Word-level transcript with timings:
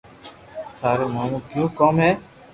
ٿارو 0.79 1.05
مون 1.13 1.31
ڪيوُ 1.49 1.65
ڪوم 1.77 1.95
ھي 2.03 2.11